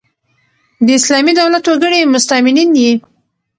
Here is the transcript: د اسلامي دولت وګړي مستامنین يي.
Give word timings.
د 0.85 0.87
اسلامي 0.99 1.33
دولت 1.39 1.63
وګړي 1.67 1.99
مستامنین 2.13 2.69
يي. 2.81 2.93